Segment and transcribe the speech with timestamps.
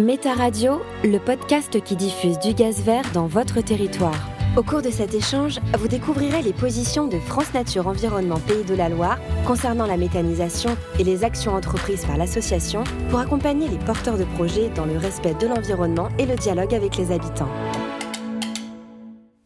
[0.00, 4.30] Méta Radio, le podcast qui diffuse du gaz vert dans votre territoire.
[4.56, 8.74] Au cours de cet échange, vous découvrirez les positions de France Nature Environnement Pays de
[8.74, 14.16] la Loire concernant la méthanisation et les actions entreprises par l'association pour accompagner les porteurs
[14.16, 17.50] de projets dans le respect de l'environnement et le dialogue avec les habitants.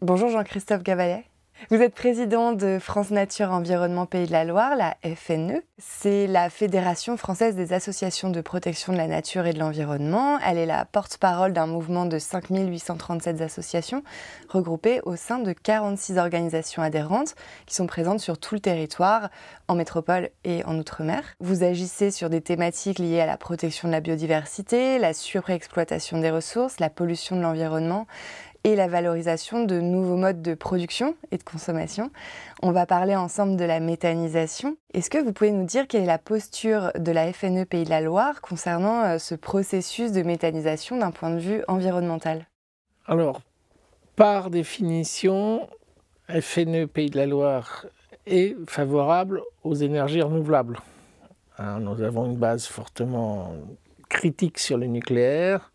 [0.00, 1.24] Bonjour Jean-Christophe Gavallet.
[1.70, 5.62] Vous êtes président de France Nature Environnement Pays de la Loire, la FNE.
[5.78, 10.38] C'est la Fédération française des associations de protection de la nature et de l'environnement.
[10.46, 14.04] Elle est la porte-parole d'un mouvement de 5837 associations
[14.50, 19.30] regroupées au sein de 46 organisations adhérentes qui sont présentes sur tout le territoire,
[19.66, 21.24] en métropole et en outre-mer.
[21.40, 26.30] Vous agissez sur des thématiques liées à la protection de la biodiversité, la surexploitation des
[26.30, 28.06] ressources, la pollution de l'environnement,
[28.66, 32.10] et la valorisation de nouveaux modes de production et de consommation.
[32.64, 34.76] On va parler ensemble de la méthanisation.
[34.92, 37.90] Est-ce que vous pouvez nous dire quelle est la posture de la FNE Pays de
[37.90, 42.48] la Loire concernant euh, ce processus de méthanisation d'un point de vue environnemental?
[43.06, 43.40] Alors,
[44.16, 45.68] par définition,
[46.28, 47.86] FNE Pays de la Loire
[48.26, 50.80] est favorable aux énergies renouvelables.
[51.58, 53.54] Hein, nous avons une base fortement
[54.08, 55.70] critique sur le nucléaire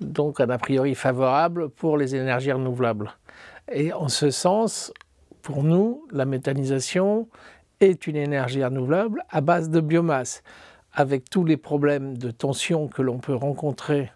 [0.00, 3.12] donc un a priori favorable pour les énergies renouvelables.
[3.70, 4.92] Et en ce sens,
[5.42, 7.28] pour nous, la méthanisation
[7.80, 10.42] est une énergie renouvelable à base de biomasse,
[10.92, 14.10] avec tous les problèmes de tension que l'on peut rencontrer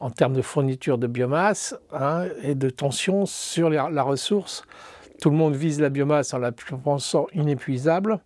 [0.00, 4.64] en termes de fourniture de biomasse hein, et de tension sur la ressource.
[5.20, 8.18] Tout le monde vise la biomasse en la pensant inépuisable,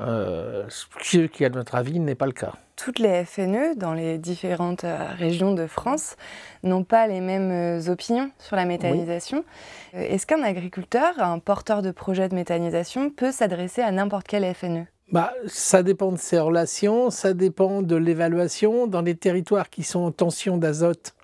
[0.00, 4.18] euh, ce qui, à notre avis, n'est pas le cas toutes les FNE dans les
[4.18, 6.16] différentes euh, régions de France
[6.64, 9.44] n'ont pas les mêmes euh, opinions sur la méthanisation.
[9.92, 14.86] Est-ce qu'un agriculteur, un porteur de projet de méthanisation peut s'adresser à n'importe quelle FNE
[15.12, 18.86] bah, ça dépend de ses relations, ça dépend de l'évaluation.
[18.86, 21.14] Dans les territoires qui sont en tension d'azote,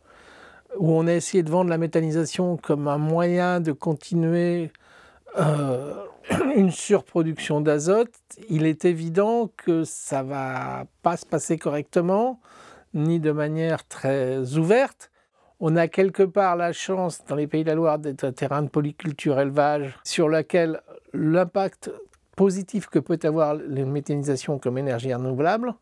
[0.76, 4.70] où on a essayé de vendre la méthanisation comme un moyen de continuer
[6.54, 8.14] une surproduction d'azote,
[8.48, 12.40] il est évident que ça va pas se passer correctement,
[12.94, 15.10] ni de manière très ouverte.
[15.60, 18.62] On a quelque part la chance dans les pays de la Loire d'être un terrain
[18.62, 20.80] de polyculture élevage sur lequel
[21.12, 21.90] l'impact
[22.36, 25.74] positif que peut avoir la méthanisation comme énergie renouvelable,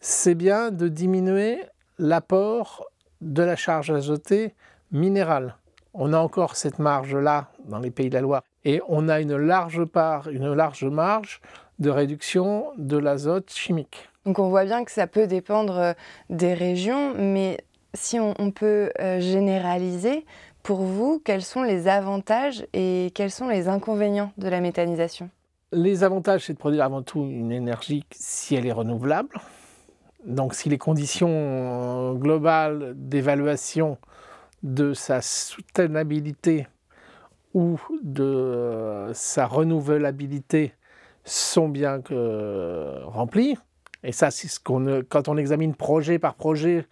[0.00, 1.60] c'est bien de diminuer
[1.98, 2.86] l'apport
[3.20, 4.54] de la charge azotée
[4.90, 5.56] minérale.
[5.94, 9.36] On a encore cette marge-là dans les pays de la Loire et on a une
[9.36, 11.40] large part, une large marge
[11.78, 14.08] de réduction de l'azote chimique.
[14.26, 15.92] Donc on voit bien que ça peut dépendre euh,
[16.30, 17.58] des régions, mais
[17.94, 20.26] si on, peut euh, généraliser,
[20.64, 25.30] pour vous, quels sont les avantages et quels sont les inconvénients de la méthanisation?
[25.72, 29.40] Les avantages, c'est de produire avant tout une énergie si elle est renouvelable.
[30.24, 33.96] Donc si les conditions euh, globales d'évaluation
[34.64, 36.66] de sa soutenabilité
[37.56, 40.74] ou de euh, sa renouvelabilité
[41.24, 43.56] sont bien que remplies.
[44.04, 46.86] Et ça, c'est ce qu'on, quand on examine projet par projet,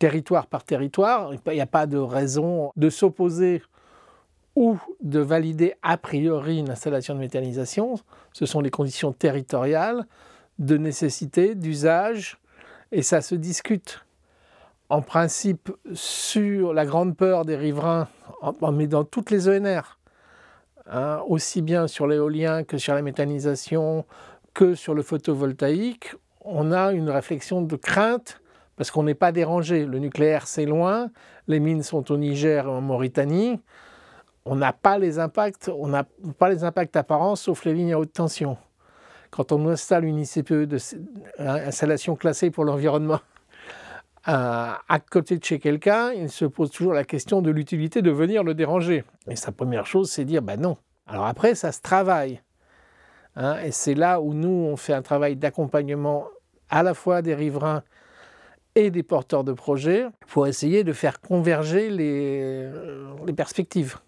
[0.00, 3.62] territoire par territoire, il n'y a pas de raison de s'opposer
[4.56, 7.94] ou de valider a priori une installation de méthanisation.
[8.32, 10.06] Ce sont les conditions territoriales
[10.58, 12.36] de nécessité, d'usage,
[12.90, 14.04] et ça se discute
[14.88, 18.08] en principe sur la grande peur des riverains,
[18.72, 19.99] mais dans toutes les ENR,
[20.92, 24.04] Hein, aussi bien sur l'éolien que sur la méthanisation,
[24.54, 28.40] que sur le photovoltaïque, on a une réflexion de crainte
[28.74, 29.86] parce qu'on n'est pas dérangé.
[29.86, 31.10] Le nucléaire, c'est loin,
[31.46, 33.60] les mines sont au Niger et en Mauritanie.
[34.44, 36.04] On n'a pas les impacts, on n'a
[36.38, 38.56] pas les impacts apparents sauf les lignes à haute tension.
[39.30, 40.74] Quand on installe une ICPE
[41.38, 43.20] installation classée pour l'environnement
[44.24, 48.44] à côté de chez quelqu'un, il se pose toujours la question de l'utilité de venir
[48.44, 49.04] le déranger.
[49.28, 50.76] Et sa première chose, c'est dire, ben non.
[51.06, 52.40] Alors après, ça se travaille.
[53.36, 56.26] Hein, et c'est là où nous, on fait un travail d'accompagnement
[56.68, 57.82] à la fois des riverains
[58.74, 62.68] et des porteurs de projets pour essayer de faire converger les,
[63.26, 63.98] les perspectives.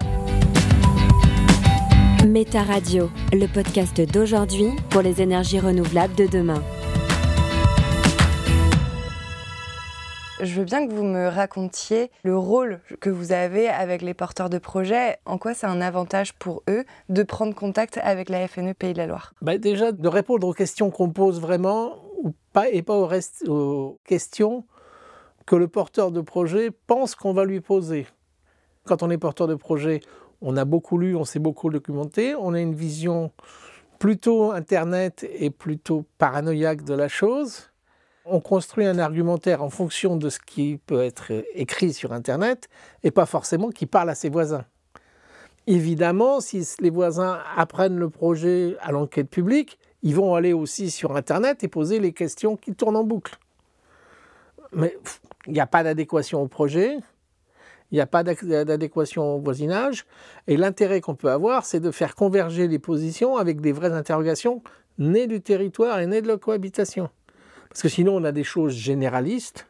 [2.27, 6.63] Méta Radio, le podcast d'aujourd'hui pour les énergies renouvelables de demain.
[10.43, 14.51] Je veux bien que vous me racontiez le rôle que vous avez avec les porteurs
[14.51, 15.19] de projets.
[15.25, 18.99] En quoi c'est un avantage pour eux de prendre contact avec la FNE Pays de
[18.99, 19.35] la Loire?
[19.41, 21.95] Bah Déjà, de répondre aux questions qu'on pose vraiment
[22.73, 22.97] et pas
[23.47, 24.65] aux questions
[25.47, 28.09] que le porteur de projet pense qu'on va lui poser.
[28.85, 30.01] Quand on est porteur de projet,
[30.41, 33.31] on a beaucoup lu, on s'est beaucoup documenté, on a une vision
[34.01, 37.72] plutôt Internet et plutôt paranoïaque de la chose.
[38.25, 42.69] On construit un argumentaire en fonction de ce qui peut être écrit sur Internet
[43.03, 44.65] et pas forcément qui parle à ses voisins.
[45.67, 51.17] Évidemment, si les voisins apprennent le projet à l'enquête publique, ils vont aller aussi sur
[51.17, 53.39] Internet et poser les questions qui tournent en boucle.
[54.73, 54.97] Mais
[55.47, 56.97] il n'y a pas d'adéquation au projet,
[57.91, 60.07] il n'y a pas d'adéquation au voisinage.
[60.47, 64.63] Et l'intérêt qu'on peut avoir, c'est de faire converger les positions avec des vraies interrogations
[64.99, 67.11] nées du territoire et nées de la cohabitation.
[67.73, 69.67] Parce que sinon, on a des choses généralistes,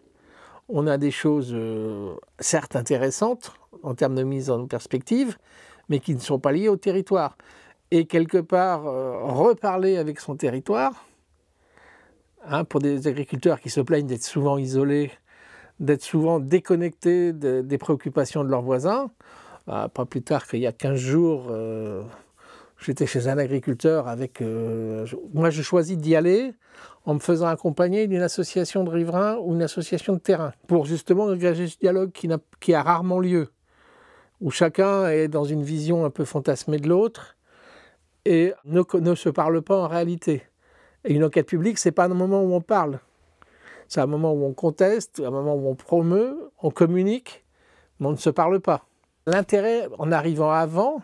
[0.69, 3.53] on a des choses euh, certes intéressantes
[3.85, 5.39] en termes de mise en perspective,
[5.89, 7.39] mais qui ne sont pas liées au territoire.
[7.93, 11.07] Et quelque part, euh, reparler avec son territoire,
[12.45, 15.13] hein, pour des agriculteurs qui se plaignent d'être souvent isolés
[15.81, 19.11] d'être souvent déconnectés des préoccupations de leurs voisins.
[19.69, 21.47] Euh, pas plus tard qu'il y a 15 jours,
[22.83, 24.41] j'étais chez un agriculteur avec...
[24.43, 26.55] Euh, moi, je choisis d'y aller
[27.05, 31.25] en me faisant accompagner d'une association de riverains ou une association de terrain, pour justement
[31.25, 33.49] engager ce dialogue qui, a, rarement lieu,
[34.41, 37.37] où chacun est dans une vision un peu fantasmée de l'autre
[38.25, 40.43] et ne, ne se parle pas en réalité.
[41.05, 43.01] Et une enquête publique, c'est pas un moment où on parle.
[43.89, 47.45] C'est un moment où on conteste, un moment où on promeut, on communique,
[47.99, 48.87] mais on ne se parle pas.
[49.27, 51.03] L'intérêt, en arrivant avant,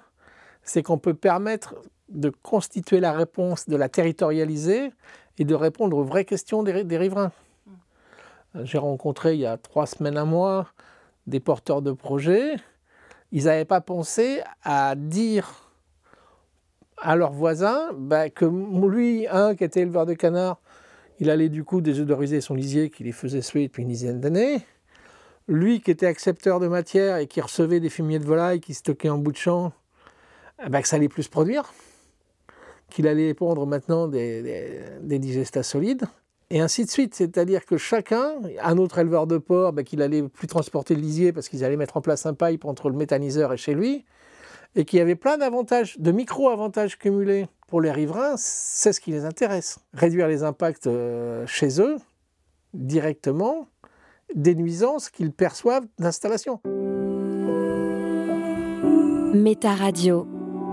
[0.69, 1.77] c'est qu'on peut permettre
[2.09, 4.91] de constituer la réponse, de la territorialiser
[5.39, 7.33] et de répondre aux vraies questions des, riverains.
[8.63, 10.69] J'ai rencontré il y a trois semaines, un mois,
[11.27, 12.57] des porteurs de projets.
[13.33, 15.73] Ils n'avaient pas pensé à dire
[16.97, 20.61] à leurs voisins bah, que lui, un qui était éleveur de canards,
[21.21, 24.61] il allait du coup désodoriser son lisier qui les faisait suer depuis une dizaine d'années.
[25.47, 29.09] Lui qui était accepteur de matière et qui recevait des fumiers de volaille qui stockaient
[29.09, 29.73] en bout de champ,
[30.67, 31.73] ben, que ça allait plus produire.
[32.91, 36.07] Qu'il allait épandre maintenant des, digestats solides.
[36.51, 37.15] Et ainsi de suite.
[37.15, 41.33] C'est-à-dire que chacun, un autre éleveur de porc, ben, qu'il allait plus transporter le lisier
[41.33, 44.05] parce qu'ils allaient mettre en place un pipe entre le méthaniseur et chez lui.
[44.75, 49.13] Et qu'il y avait plein d'avantages, de micro-avantages cumulés pour les riverains, c'est ce qui
[49.13, 49.79] les intéresse.
[49.95, 51.97] Réduire les impacts euh, chez eux,
[52.75, 53.69] directement,
[54.35, 56.61] des nuisances qu'ils perçoivent d'installation.
[59.35, 60.27] Méta Radio,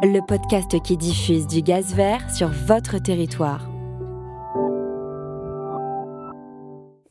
[0.03, 3.69] le podcast qui diffuse du gaz vert sur votre territoire.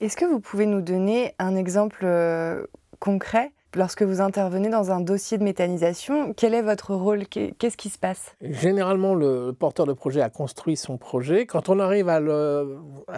[0.01, 2.67] Est-ce que vous pouvez nous donner un exemple euh,
[3.01, 3.53] concret?
[3.75, 7.27] Lorsque vous intervenez dans un dossier de méthanisation, quel est votre rôle?
[7.27, 8.37] Qu'est-ce qui se passe?
[8.41, 11.47] Généralement, le porteur de projet a construit son projet.
[11.47, 12.21] Quand on arrive à,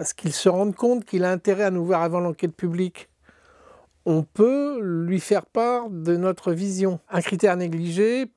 [0.03, 3.09] ce qu'il se rende compte qu'il a intérêt à nous voir avant l'enquête publique,
[4.05, 6.99] on peut lui faire part de notre vision.
[7.09, 8.31] Un critère négligé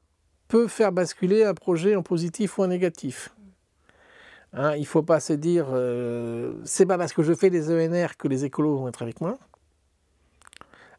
[0.50, 3.34] peut faire basculer un projet en positif ou en négatif.
[4.52, 7.70] Hein, il ne faut pas se dire, euh, c'est pas parce que je fais des
[7.70, 9.38] ENR que les écolos vont être avec moi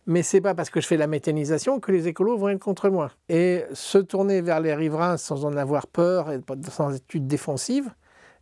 [0.08, 2.90] mais c'est pas parce que je fais la méthanisation que les écolos vont être contre
[2.90, 3.12] moi.
[3.30, 7.94] Et se tourner vers les riverains sans en avoir peur et sans étude défensive,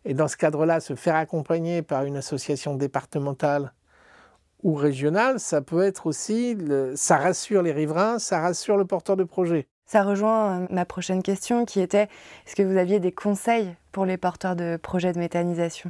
[0.05, 3.73] et dans ce cadre-là, se faire accompagner par une association départementale
[4.63, 6.57] ou régionale, ça peut être aussi,
[6.95, 9.67] ça rassure les riverains, ça rassure le porteur de projet.
[9.91, 12.09] Ça rejoint euh, ma prochaine question qui était,
[12.45, 15.89] est-ce que vous aviez des conseils pour les porteurs de projets de méthanisation?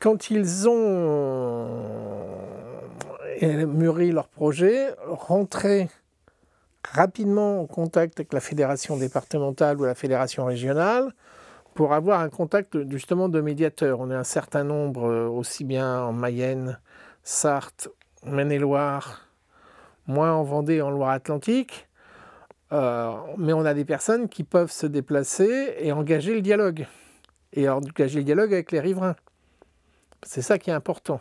[0.00, 1.66] Quand ils ont
[3.40, 5.88] et mûrir leur projet, rentrer
[6.92, 11.12] rapidement en contact avec la fédération départementale ou la fédération régionale
[11.74, 13.98] pour avoir un contact justement de médiateur.
[13.98, 16.78] On est un certain nombre, euh, aussi bien en Mayenne,
[17.24, 17.88] Sarthe,
[18.24, 19.28] Maine-et-Loire,
[20.06, 21.88] moins en Vendée, en Loire-Atlantique.
[22.72, 26.86] Euh, mais on a des personnes qui peuvent se déplacer et engager le dialogue.
[27.52, 29.16] Et engager le dialogue avec les riverains.
[30.22, 31.20] C'est ça qui est important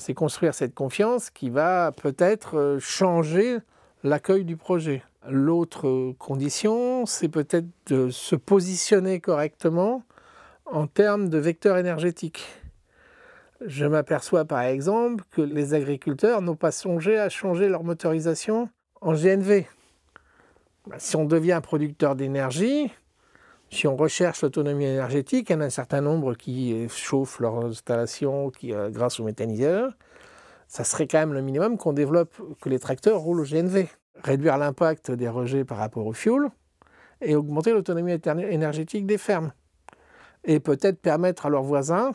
[0.00, 3.58] c'est construire cette confiance qui va peut-être euh, changer
[4.02, 5.02] l'accueil du projet.
[5.28, 10.02] L'autre euh, condition, c'est peut-être de se positionner correctement
[10.64, 12.48] en termes de vecteur énergétique.
[13.64, 18.70] Je m'aperçois par exemple que les agriculteurs n'ont pas songé à changer leur motorisation
[19.02, 19.66] en GNV.
[20.86, 22.90] Bah, si on devient producteur d'énergie,
[23.70, 27.64] si on recherche l'autonomie énergétique, il y en a un certain nombre qui chauffent leur
[27.64, 29.92] installation qui, euh, grâce aux méthaniseurs.
[30.66, 33.88] ça serait quand même le minimum qu'on développe, que les tracteurs roulent au GNV.
[34.22, 36.50] Réduire l'impact des rejets par rapport au fuel
[37.20, 39.52] et augmenter l'autonomie énergétique des fermes.
[40.44, 42.12] Et peut-être permettre à leurs voisins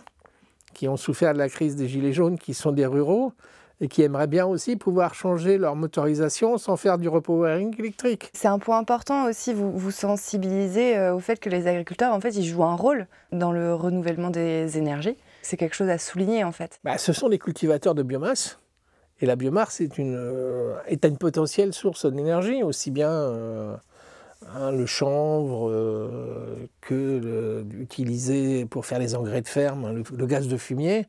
[0.73, 3.33] qui ont souffert de la crise des Gilets jaunes, qui sont des ruraux,
[3.81, 8.29] et qui aimeraient bien aussi pouvoir changer leur motorisation sans faire du repowering électrique.
[8.33, 12.21] C'est un point important aussi, vous vous sensibilisez euh, au fait que les agriculteurs, en
[12.21, 15.17] fait, ils jouent un rôle dans le renouvellement des énergies.
[15.41, 16.79] C'est quelque chose à souligner, en fait.
[16.83, 18.59] Bah, ce sont des cultivateurs de biomasse.
[19.21, 23.75] Et la biomasse est une, euh, est une potentielle source d'énergie, aussi bien euh,
[24.53, 25.71] hein, le chanvre
[26.81, 31.07] que utilisé pour faire les engrais de ferme, le gaz de fumier.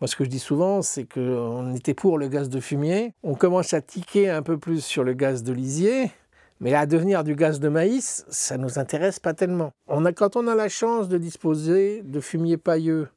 [0.00, 3.12] Moi, ce que je dis souvent, c'est qu'on était pour le gaz de fumier.
[3.22, 6.10] On commence à tiquer un peu plus sur le gaz de lisier.
[6.60, 9.72] Mais à devenir du gaz de maïs, ça ne nous intéresse pas tellement.
[9.88, 13.08] On a, quand on a la chance de disposer de fumier pailleux,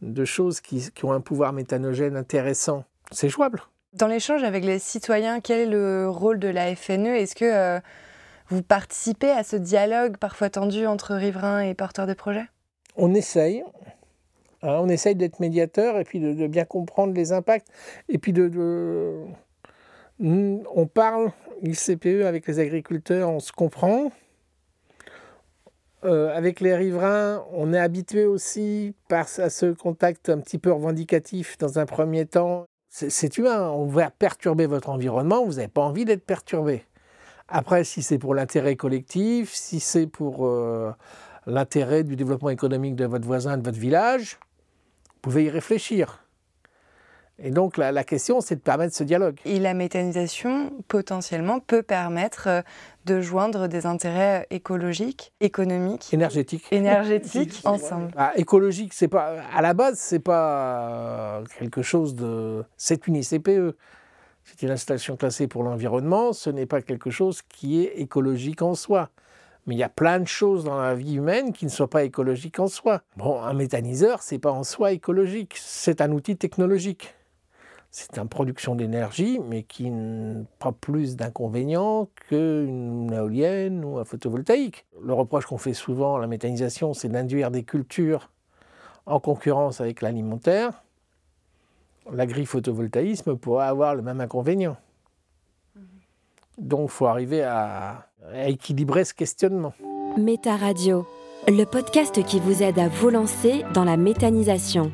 [0.00, 3.62] de choses qui, ont un pouvoir méthanogène intéressant, c'est jouable.
[3.92, 7.80] Dans l'échange avec les citoyens, quel est le rôle de la FNE Est-ce que euh,
[8.48, 12.46] vous participez à ce dialogue parfois tendu entre riverains et porteurs de projets?
[12.96, 13.64] On essaye.
[14.62, 17.68] Hein, on essaye d'être médiateur et puis de, bien comprendre les impacts.
[18.08, 19.24] Et puis de,
[20.20, 24.12] on parle CPE avec les agriculteurs, on se comprend.
[26.04, 31.58] Euh, avec les riverains, on est habitué aussi à ce contact un petit peu revendicatif
[31.58, 32.64] dans un premier temps.
[32.88, 36.84] C'est humain, on va perturber votre environnement, vous n'avez pas envie d'être perturbé.
[37.48, 40.90] Après, si c'est pour l'intérêt collectif, si c'est pour euh,
[41.46, 44.38] l'intérêt du développement économique de votre voisin, de votre village,
[45.20, 46.24] vous pouvez y réfléchir.
[47.42, 49.36] Et donc la, question, c'est de permettre ce dialogue.
[49.44, 52.62] Et la méthanisation, potentiellement, peut permettre euh,
[53.04, 58.12] de joindre des intérêts écologiques, économiques, énergétiques, énergétiques ensemble.
[58.16, 62.64] Ah, écologique, c'est pas à la base, c'est pas euh, quelque chose de.
[62.78, 63.76] C'est une ICPE.
[64.44, 66.32] C'est une installation classée pour l'environnement.
[66.32, 69.10] Ce n'est pas quelque chose qui est écologique en soi.
[69.70, 72.02] Mais il y a plein de choses dans la vie humaine qui ne sont pas
[72.02, 73.02] écologiques en soi.
[73.16, 77.14] Bon, un méthaniseur, c'est pas en soi écologique, c'est un outil technologique.
[77.92, 84.86] C'est une production d'énergie, mais qui n'a pas plus d'inconvénients qu'une éolienne ou un photovoltaïque.
[85.04, 88.28] Le reproche qu'on fait souvent à la méthanisation, c'est d'induire des cultures
[89.06, 90.82] en concurrence avec l'alimentaire.
[92.12, 94.76] L'agri-photovoltaïsme pourrait avoir le même inconvénient.
[96.60, 98.06] Donc il faut arriver à,
[98.44, 99.72] équilibrer ce questionnement.
[100.18, 101.06] Méta Radio,
[101.48, 104.92] le podcast qui vous aide à vous lancer dans la méthanisation.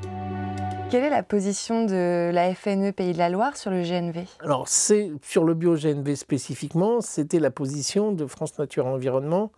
[0.91, 4.69] Quelle est la position de la FNE Pays de la Loire sur le GNV Alors,
[4.69, 9.51] c'est sur le bio-GNV spécifiquement, c'était la position de France Nature Environnement,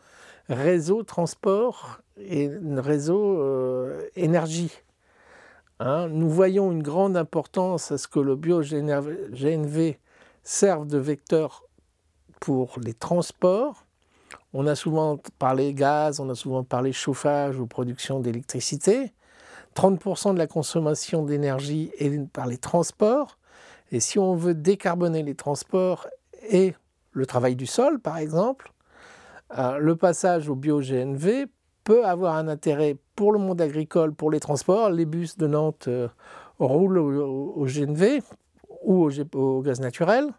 [0.48, 4.72] réseau transport et réseau euh, énergie.
[5.78, 9.98] Hein, nous voyons une grande importance à ce que le bio-GNV
[10.42, 11.67] serve de vecteur
[12.40, 13.84] pour les transports.
[14.52, 19.12] On a souvent parlé gaz, on a souvent parlé chauffage ou production d'électricité.
[19.74, 23.38] 30% de la consommation d'énergie est par les transports.
[23.92, 26.08] Et si on veut décarboner les transports
[26.50, 26.74] et
[27.12, 28.72] le travail du sol, par exemple,
[29.56, 31.46] euh, le passage au bio-GNV
[31.84, 34.90] peut avoir un intérêt pour le monde agricole, pour les transports.
[34.90, 36.08] Les bus de Nantes euh,
[36.58, 38.20] roulent au, GNV
[38.82, 40.32] ou au gaz naturel.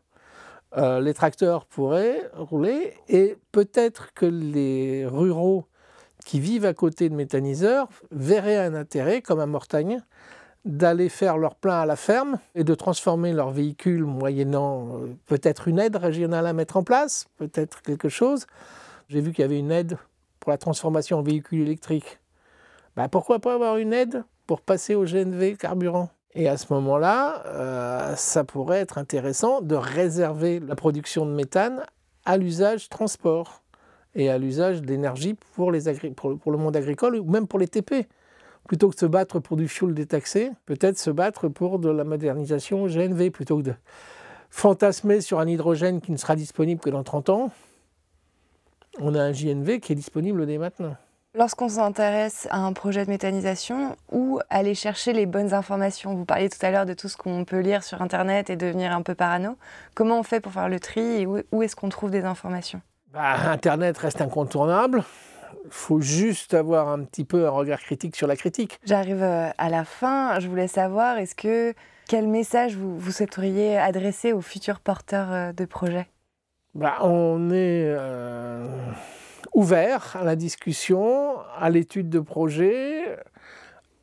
[0.77, 5.65] Euh, les tracteurs pourraient rouler et peut-être que les ruraux
[6.25, 10.03] qui vivent à côté de méthaniseurs verraient un intérêt, comme à Mortagne,
[10.65, 15.67] d'aller faire leur plein à la ferme et de transformer leur véhicule moyennant euh, peut-être
[15.67, 18.45] une aide régionale à mettre en place, peut-être quelque chose.
[19.07, 19.97] J'ai vu qu'il y avait une aide
[20.39, 22.19] pour la transformation en véhicule électrique.
[22.95, 26.09] Bah, pourquoi pas avoir une aide pour passer au GNV carburant?
[26.35, 31.83] Et à ce moment-là, euh, ça pourrait être intéressant de réserver la production de méthane
[32.25, 33.63] à l'usage transport
[34.15, 35.71] et à l'usage d'énergie pour,
[36.37, 38.07] pour, le monde agricole ou même pour les TP.
[38.67, 42.03] Plutôt que de se battre pour du fuel détaxé, peut-être se battre pour de la
[42.03, 43.73] modernisation GNV, plutôt que de
[44.51, 47.51] fantasmer sur un hydrogène qui ne sera disponible que dans 30 ans.
[48.99, 50.95] On a un JNV qui est disponible dès maintenant.
[51.35, 56.49] Lorsqu'on s'intéresse à un projet de méthanisation, où aller chercher les bonnes informations Vous parliez
[56.49, 59.13] tout à l'heure de tout ce qu'on peut lire sur Internet et devenir un peu
[59.13, 59.55] parano.
[59.93, 62.81] Comment on fait pour faire le tri et où, est-ce qu'on trouve des informations?
[63.13, 65.03] Bah, Internet reste incontournable.
[65.65, 68.79] Il faut juste avoir un petit peu un regard critique sur la critique.
[68.83, 70.39] J'arrive euh, à la fin.
[70.39, 71.75] Je voulais savoir, est-ce que
[72.07, 76.07] quel message vous, vous souhaiteriez adresser aux futurs porteurs euh, de projets?
[76.73, 77.83] Bah, On est...
[77.85, 78.67] Euh,
[79.53, 83.17] ouvert à la discussion, à l'étude de projets.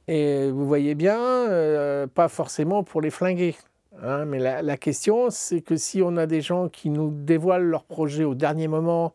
[0.08, 3.56] Et vous voyez bien, euh, pas forcément pour les flinguer.
[4.02, 7.84] Hein, mais la, question, c'est que si on a des gens qui nous dévoilent leur
[7.84, 9.14] projet au dernier moment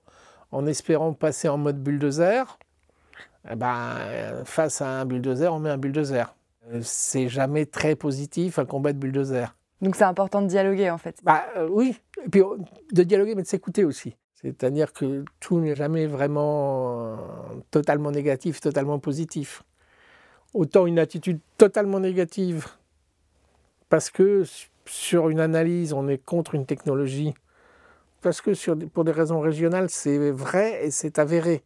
[0.51, 2.57] en espérant passer en mode bulldozer,
[3.49, 3.95] eh ben,
[4.43, 6.35] face à un bulldozer, on met un bulldozer.
[6.81, 9.55] C'est jamais très positif un combat de bulldozer.
[9.81, 11.19] Donc c'est important de dialoguer en fait.
[11.23, 12.41] Bah, euh, oui, et puis
[12.91, 14.15] de dialoguer mais de s'écouter aussi.
[14.41, 17.17] C'est-à-dire que tout n'est jamais vraiment
[17.69, 19.63] totalement négatif, totalement positif.
[20.53, 22.67] Autant une attitude totalement négative
[23.89, 24.43] parce que
[24.85, 27.33] sur une analyse, on est contre une technologie,
[28.21, 31.61] parce que pour des raisons régionales, c'est vrai et c'est avéré.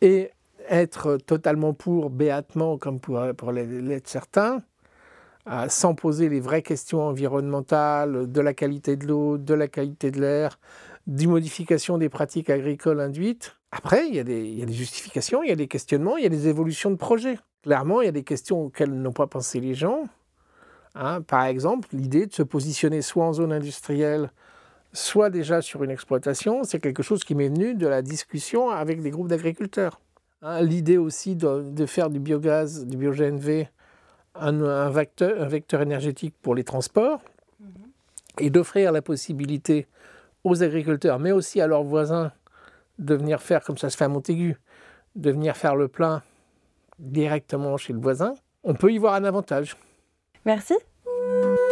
[0.00, 0.30] Et
[0.68, 4.62] être totalement pour, béatement, comme pour, pour l'être certains,
[5.68, 10.20] sans poser les vraies questions environnementales, de la qualité de l'eau, de la qualité de
[10.20, 10.58] l'air,
[11.06, 13.56] des modifications des pratiques agricoles induites.
[13.72, 16.16] Après, il y, a des, il y, a des, justifications, il y a des questionnements,
[16.16, 17.38] il y a des évolutions de projets.
[17.62, 20.08] Clairement, il y a des questions auxquelles n'ont pas pensé les gens.
[20.96, 21.22] Hein.
[21.22, 24.30] par exemple, l'idée de se positionner soit en zone industrielle,
[24.92, 29.02] soit déjà sur une exploitation, c'est quelque chose qui m'est venu de la discussion avec
[29.02, 30.00] des groupes d'agriculteurs.
[30.42, 30.62] Hein.
[30.62, 33.66] l'idée aussi de, faire du biogaz, du bio-GNV,
[34.36, 37.22] un, vecteur, énergétique pour les transports
[37.60, 37.68] mhm.
[38.38, 39.86] et d'offrir la possibilité
[40.44, 42.32] aux agriculteurs, mais aussi à leurs voisins,
[42.98, 44.56] de venir faire, comme ça se fait à Montaigu,
[45.16, 46.22] de venir faire le plein
[46.98, 49.76] directement chez le voisin, on peut y voir un avantage.
[50.44, 50.74] Merci.